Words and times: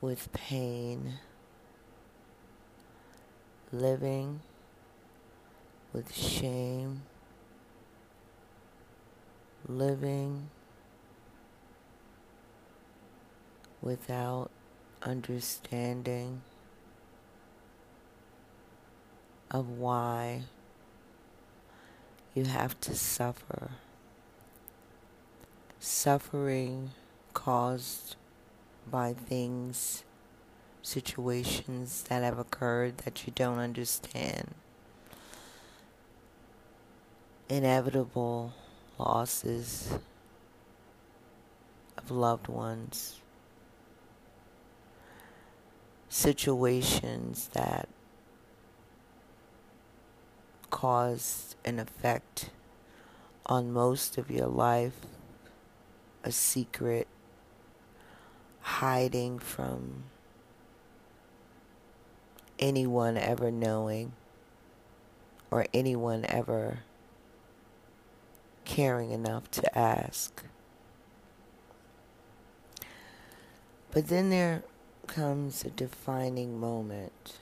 with 0.00 0.32
pain, 0.32 1.14
living 3.72 4.40
with 5.92 6.14
shame, 6.14 7.02
living 9.66 10.50
without 13.80 14.50
understanding 15.02 16.42
of 19.50 19.68
why 19.68 20.42
you 22.34 22.44
have 22.44 22.78
to 22.80 22.94
suffer. 22.94 23.70
Suffering 25.78 26.90
caused 27.32 28.16
by 28.90 29.12
things, 29.12 30.04
situations 30.82 32.04
that 32.08 32.22
have 32.22 32.38
occurred 32.38 32.98
that 32.98 33.26
you 33.26 33.32
don't 33.34 33.58
understand. 33.58 34.54
Inevitable 37.48 38.52
losses 38.98 39.98
of 41.98 42.10
loved 42.10 42.48
ones. 42.48 43.20
Situations 46.08 47.50
that 47.52 47.88
caused 50.70 51.56
an 51.64 51.78
effect 51.78 52.50
on 53.46 53.72
most 53.72 54.18
of 54.18 54.30
your 54.30 54.46
life, 54.46 55.06
a 56.24 56.32
secret, 56.32 57.06
hiding 58.66 59.38
from 59.38 60.02
anyone 62.58 63.16
ever 63.16 63.48
knowing 63.48 64.12
or 65.52 65.64
anyone 65.72 66.26
ever 66.28 66.80
caring 68.64 69.12
enough 69.12 69.48
to 69.52 69.78
ask. 69.78 70.42
But 73.92 74.08
then 74.08 74.30
there 74.30 74.64
comes 75.06 75.64
a 75.64 75.70
defining 75.70 76.58
moment 76.58 77.38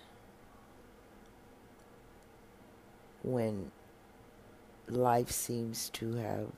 when 3.23 3.73
life 4.87 5.31
seems 5.31 5.89
to 5.89 6.17
have 6.17 6.49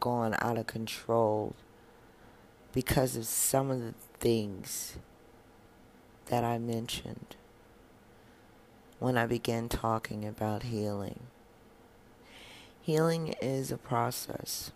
gone 0.00 0.36
out 0.40 0.58
of 0.58 0.66
control 0.66 1.56
because 2.74 3.16
of 3.16 3.24
some 3.24 3.70
of 3.70 3.80
the 3.80 3.94
things 4.18 4.96
that 6.26 6.42
I 6.44 6.58
mentioned 6.58 7.36
when 8.98 9.16
I 9.16 9.26
began 9.26 9.68
talking 9.68 10.24
about 10.26 10.64
healing. 10.64 11.20
Healing 12.82 13.34
is 13.40 13.70
a 13.70 13.78
process. 13.78 14.72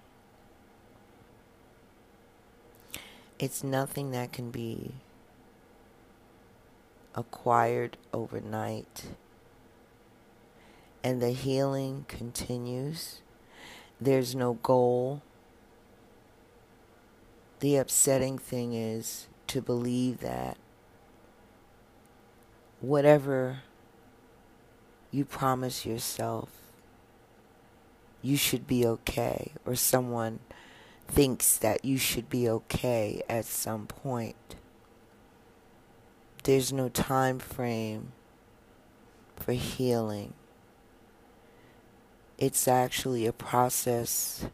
It's 3.39 3.63
nothing 3.63 4.13
that 4.13 4.33
can 4.33 4.51
be 4.51 4.93
acquired 7.15 7.97
overnight 8.13 9.07
and 11.03 11.23
the 11.23 11.31
healing 11.31 12.05
continues. 12.09 13.23
There's 14.01 14.35
no 14.35 14.55
goal. 14.55 15.23
The 17.61 17.77
upsetting 17.77 18.39
thing 18.39 18.73
is 18.73 19.27
to 19.49 19.61
believe 19.61 20.21
that 20.21 20.57
whatever 22.81 23.63
you 25.11 25.25
promise 25.25 25.85
yourself, 25.85 26.51
you 28.23 28.37
should 28.37 28.67
be 28.67 28.87
okay, 28.87 29.53
or 29.67 29.75
someone 29.75 30.39
thinks 31.09 31.57
that 31.57 31.85
you 31.85 31.99
should 31.99 32.29
be 32.29 32.49
okay 32.49 33.23
at 33.29 33.45
some 33.45 33.87
point. 33.87 34.37
There's 36.45 36.73
no 36.73 36.89
time 36.89 37.39
frame 37.39 38.13
for 39.37 39.53
healing. 39.53 40.35
It's 42.39 42.69
actually 42.69 43.27
a 43.27 43.33
process 43.33 44.47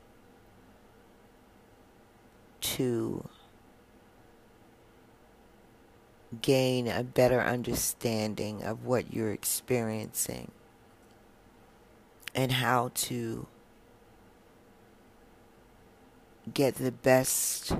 to 2.64 3.28
gain 6.40 6.88
a 6.88 7.04
better 7.04 7.40
understanding 7.40 8.62
of 8.64 8.84
what 8.84 9.12
you're 9.12 9.32
experiencing 9.32 10.50
and 12.34 12.52
how 12.52 12.90
to 12.94 13.46
get 16.52 16.74
the 16.76 16.90
best 16.90 17.76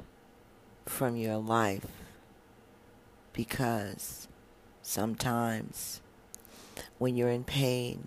from 0.87 1.16
your 1.16 1.37
life 1.37 1.87
because 3.33 4.28
sometimes 4.83 6.01
when 6.99 7.16
you're 7.16 7.31
in 7.31 7.45
pain 7.45 8.06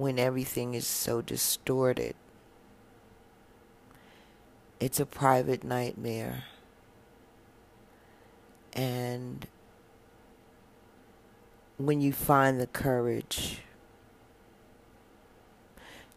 when 0.00 0.18
everything 0.18 0.72
is 0.72 0.86
so 0.86 1.20
distorted. 1.20 2.14
It's 4.80 4.98
a 4.98 5.04
private 5.04 5.62
nightmare. 5.62 6.44
And 8.72 9.46
when 11.76 12.00
you 12.00 12.14
find 12.14 12.58
the 12.58 12.66
courage 12.66 13.60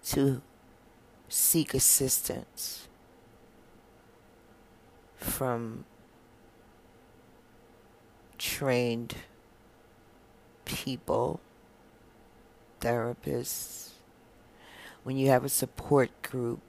to 0.05 0.41
seek 1.27 1.73
assistance 1.73 2.87
from 5.17 5.83
trained 8.37 9.15
people 10.63 11.41
therapists, 12.79 13.89
when 15.03 15.17
you 15.17 15.27
have 15.27 15.43
a 15.43 15.49
support 15.49 16.21
group, 16.21 16.61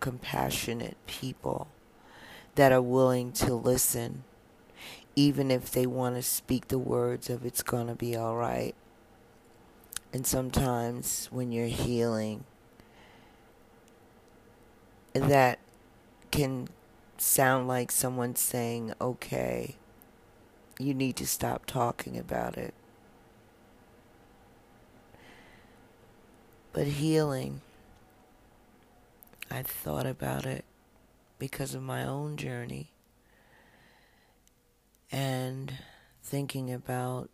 compassionate 0.00 0.96
people 1.06 1.68
that 2.54 2.72
are 2.72 2.82
willing 2.82 3.32
to 3.32 3.54
listen, 3.54 4.24
even 5.14 5.50
if 5.50 5.70
they 5.70 5.86
want 5.86 6.16
to 6.16 6.22
speak 6.22 6.68
the 6.68 6.78
words 6.78 7.30
of 7.30 7.44
it's 7.44 7.62
going 7.62 7.86
to 7.86 7.94
be 7.94 8.16
all 8.16 8.36
right. 8.36 8.74
And 10.12 10.26
sometimes 10.26 11.28
when 11.30 11.52
you're 11.52 11.66
healing, 11.66 12.44
that 15.12 15.58
can 16.30 16.68
sound 17.18 17.68
like 17.68 17.92
someone 17.92 18.34
saying, 18.34 18.92
okay, 19.00 19.76
you 20.78 20.94
need 20.94 21.16
to 21.16 21.26
stop 21.26 21.66
talking 21.66 22.18
about 22.18 22.56
it. 22.56 22.74
But 26.72 26.86
healing, 26.86 27.60
I 29.60 29.62
thought 29.62 30.06
about 30.06 30.46
it 30.46 30.64
because 31.38 31.74
of 31.74 31.82
my 31.82 32.02
own 32.02 32.38
journey 32.38 32.94
and 35.12 35.74
thinking 36.22 36.72
about 36.72 37.28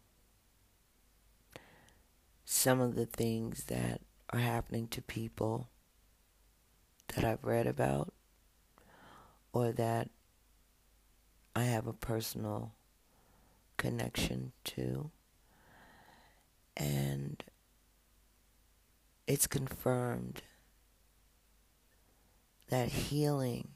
some 2.45 2.81
of 2.81 2.97
the 2.97 3.07
things 3.07 3.67
that 3.67 4.01
are 4.31 4.41
happening 4.41 4.89
to 4.89 5.03
people 5.03 5.69
that 7.15 7.25
I've 7.25 7.45
read 7.45 7.69
about 7.69 8.13
or 9.53 9.71
that 9.71 10.11
I 11.55 11.63
have 11.63 11.87
a 11.87 11.93
personal 11.93 12.73
connection 13.77 14.51
to. 14.65 15.13
And 16.77 17.45
it's 19.29 19.47
confirmed 19.47 20.43
that 22.69 22.89
healing 22.89 23.69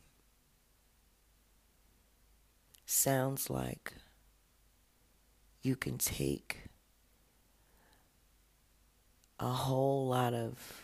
sounds 2.84 3.48
like 3.48 3.94
you 5.62 5.76
can 5.76 5.96
take 5.98 6.64
a 9.38 9.48
whole 9.48 10.08
lot 10.08 10.34
of 10.34 10.82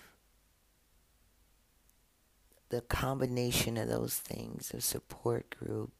the 2.68 2.80
combination 2.80 3.76
of 3.76 3.88
those 3.88 4.16
things 4.16 4.68
the 4.68 4.80
support 4.80 5.54
group 5.58 5.92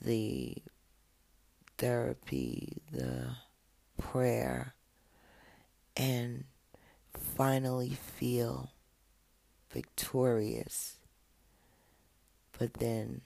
the 0.00 0.56
therapy 1.78 2.80
the 2.92 3.26
prayer 3.98 4.74
and 5.96 6.44
finally 7.12 7.90
feel 7.90 8.70
victorious. 9.72 10.96
But 12.58 12.74
then 12.74 13.22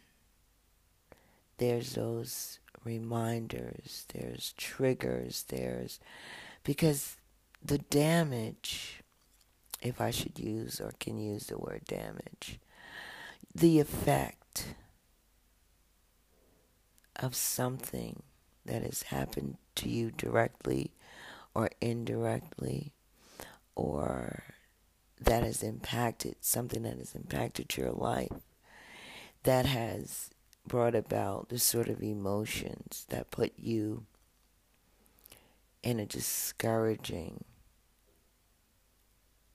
there's 1.59 1.95
those 1.95 2.59
reminders, 2.85 4.07
there's 4.15 4.55
triggers, 4.57 5.45
there's 5.49 5.99
because 6.65 7.17
the 7.65 7.79
damage, 7.79 9.03
if 9.83 10.01
I 10.01 10.11
should 10.11 10.39
use 10.39 10.81
or 10.81 10.93
can 10.99 11.19
use 11.19 11.47
the 11.47 11.59
word 11.59 11.85
damage, 11.87 12.59
the 13.55 13.81
effect 13.81 14.75
of 17.17 17.35
something 17.35 18.23
that 18.65 18.83
has 18.83 19.05
happened 19.05 19.57
to 19.77 19.89
you 19.89 20.11
directly 20.11 20.93
or 21.55 21.71
indirectly 21.81 22.93
or 23.75 24.43
that 25.21 25.43
has 25.43 25.63
impacted 25.63 26.37
something 26.41 26.83
that 26.83 26.99
has 26.99 27.15
impacted 27.15 27.77
your 27.77 27.91
life 27.91 28.31
that 29.47 29.65
has 29.65 30.31
brought 30.67 30.95
about 30.97 31.49
the 31.49 31.59
sort 31.59 31.89
of 31.89 32.03
emotions 32.03 33.07
that 33.09 33.31
put 33.31 33.53
you 33.57 34.05
in 35.85 36.01
a 36.01 36.07
discouraging 36.07 37.45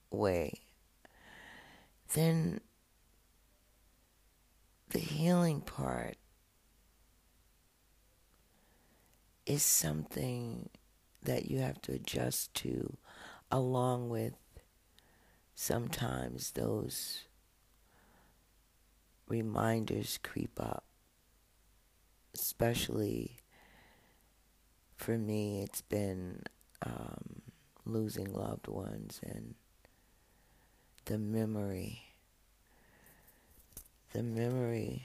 way, 0.10 0.54
then 2.14 2.62
the 4.92 5.00
healing 5.00 5.60
part 5.60 6.16
is 9.46 9.64
something 9.64 10.70
that 11.22 11.52
you 11.52 11.60
have 11.60 11.82
to 11.82 11.92
adjust 11.92 12.54
to 12.54 12.96
along 13.52 14.10
with 14.10 14.34
sometimes 15.56 16.52
those 16.52 17.26
reminders 19.28 20.20
creep 20.24 20.60
up 20.60 20.84
especially 22.34 23.38
for 24.96 25.18
me 25.18 25.62
it's 25.62 25.82
been 25.82 26.42
um, 26.86 27.42
losing 27.86 28.32
loved 28.34 28.68
ones 28.68 29.20
and 29.24 29.56
the 31.06 31.18
memory 31.18 32.04
the 34.14 34.24
memory 34.24 35.04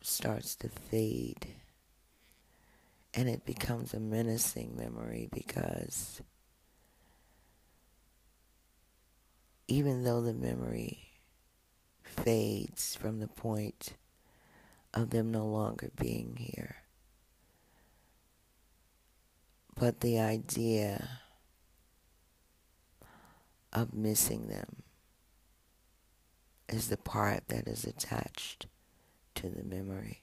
starts 0.00 0.56
to 0.56 0.68
fade 0.68 1.46
and 3.14 3.28
it 3.28 3.44
becomes 3.44 3.92
a 3.92 4.00
menacing 4.00 4.74
memory 4.76 5.28
because 5.32 6.22
even 9.68 10.04
though 10.04 10.20
the 10.20 10.34
memory 10.34 11.20
fades 12.02 12.94
from 12.96 13.20
the 13.20 13.28
point 13.28 13.94
of 14.92 15.10
them 15.10 15.30
no 15.30 15.46
longer 15.46 15.90
being 15.98 16.36
here, 16.36 16.76
but 19.74 20.00
the 20.00 20.18
idea 20.18 21.08
of 23.72 23.94
missing 23.94 24.48
them 24.48 24.82
is 26.68 26.88
the 26.88 26.96
part 26.96 27.48
that 27.48 27.66
is 27.66 27.84
attached 27.84 28.66
to 29.34 29.48
the 29.48 29.64
memory. 29.64 30.22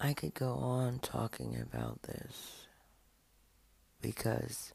I 0.00 0.12
could 0.12 0.34
go 0.34 0.52
on 0.52 1.00
talking 1.00 1.56
about 1.60 2.02
this 2.02 2.66
because 4.00 4.72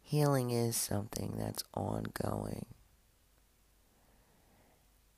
healing 0.00 0.50
is 0.50 0.76
something 0.76 1.34
that's 1.38 1.62
ongoing. 1.72 2.66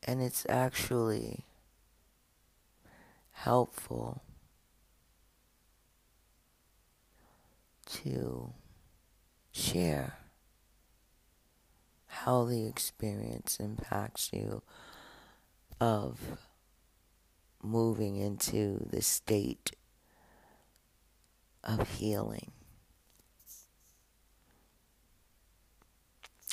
And 0.07 0.21
it's 0.21 0.45
actually 0.51 1.47
helpful 3.33 4.23
to 7.87 8.53
share 9.51 10.19
how 12.07 12.45
the 12.45 12.67
experience 12.67 13.59
impacts 13.59 14.31
you 14.31 14.63
of 15.81 16.39
moving 17.65 18.17
into 18.17 18.87
the 18.91 19.03
state 19.03 19.75
of 21.63 21.89
healing. 21.97 22.53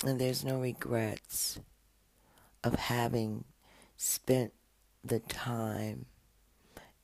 And 0.04 0.20
there's 0.20 0.44
no 0.44 0.60
regrets 0.60 1.60
of 2.64 2.76
having 2.76 3.44
spent 3.98 4.54
the 5.04 5.20
time 5.20 6.06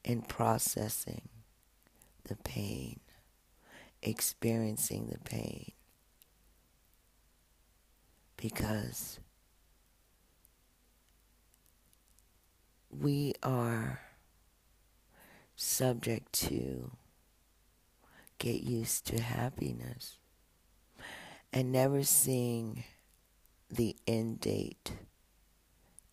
in 0.03 0.21
processing 0.21 1.29
the 2.23 2.35
pain, 2.37 2.99
experiencing 4.01 5.07
the 5.11 5.19
pain. 5.19 5.73
Because 8.35 9.19
we 12.99 13.33
are 13.43 13.99
subject 15.55 16.31
to 16.33 16.91
get 18.39 18.61
used 18.61 19.05
to 19.05 19.21
happiness 19.21 20.17
and 21.53 21.71
never 21.71 22.03
seeing 22.03 22.83
the 23.69 23.95
end 24.07 24.39
date, 24.39 24.93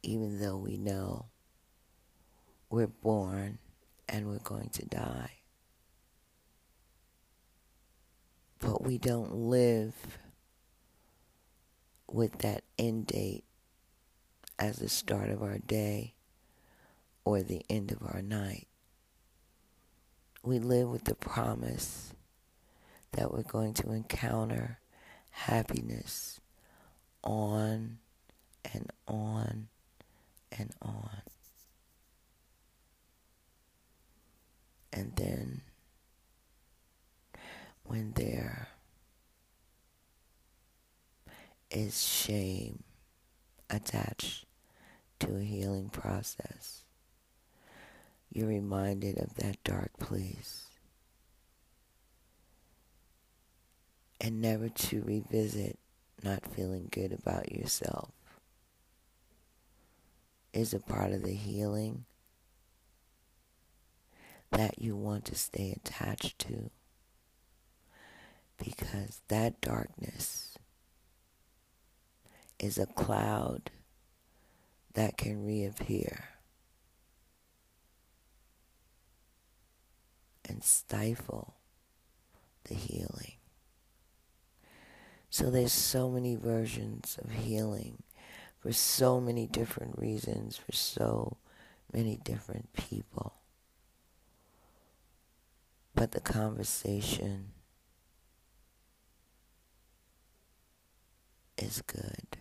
even 0.03 0.41
though 0.41 0.57
we 0.57 0.77
know 0.77 1.27
we're 2.69 2.87
born 2.87 3.59
and 4.09 4.27
we're 4.27 4.39
going 4.39 4.69
to 4.71 4.85
die. 4.85 5.31
But 8.59 8.83
we 8.83 8.99
don't 8.99 9.35
live 9.35 9.95
with 12.11 12.39
that 12.39 12.65
end 12.79 13.07
date 13.07 13.45
as 14.59 14.77
the 14.77 14.89
start 14.89 15.31
of 15.31 15.43
our 15.43 15.59
day 15.59 16.14
or 17.25 17.43
the 17.43 17.63
end 17.69 17.91
of 17.91 18.03
our 18.03 18.23
night. 18.23 18.67
We 20.43 20.59
live 20.59 20.89
with 20.89 21.05
the 21.05 21.15
promise 21.15 22.13
that 23.13 23.33
we're 23.33 23.43
going 23.43 23.75
to 23.75 23.93
encounter 23.93 24.79
happiness 25.31 26.41
on 27.23 27.99
and 28.73 28.91
on 29.09 29.69
and 30.53 30.73
on. 30.83 31.23
And 34.93 35.17
then 35.17 35.63
when 37.85 38.13
there 38.13 38.69
is 41.71 42.03
shame 42.03 42.85
attached 43.69 44.47
to 45.21 45.37
a 45.37 45.41
healing 45.41 45.89
process, 45.89 46.84
you're 48.35 48.49
reminded 48.49 49.17
of 49.19 49.35
that 49.37 49.63
dark 49.63 49.97
place. 49.99 50.65
And 54.21 54.41
never 54.41 54.69
to 54.69 55.03
revisit 55.03 55.79
not 56.23 56.45
feeling 56.45 56.89
good 56.91 57.13
about 57.13 57.53
yourself 57.53 58.11
is 60.53 60.75
a 60.75 60.81
part 60.81 61.13
of 61.13 61.23
the 61.23 61.35
healing 61.35 62.05
that 64.51 64.81
you 64.81 64.97
want 64.97 65.25
to 65.27 65.35
stay 65.35 65.73
attached 65.77 66.39
to 66.39 66.71
because 68.65 69.21
that 69.29 69.61
darkness 69.61 70.57
is 72.59 72.79
a 72.79 72.87
cloud 72.87 73.71
that 74.95 75.17
can 75.17 75.45
reappear 75.45 76.34
and 80.55 80.63
stifle 80.63 81.55
the 82.65 82.75
healing. 82.75 83.35
So 85.29 85.51
there's 85.51 85.73
so 85.73 86.09
many 86.09 86.37
versions 86.37 87.19
of 87.23 87.33
healing 87.33 88.05
for 88.61 88.73
so 88.73 89.21
many 89.21 89.47
different 89.47 89.99
reasons, 89.99 90.57
for 90.57 90.73
so 90.73 91.39
many 91.93 92.17
different 92.23 92.73
people. 92.73 93.35
But 95.95 96.13
the 96.13 96.21
conversation 96.21 97.51
is 101.59 101.83
good. 101.83 102.39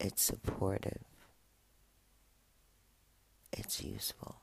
It's 0.00 0.22
supportive. 0.22 1.04
It's 3.52 3.82
useful. 3.82 4.40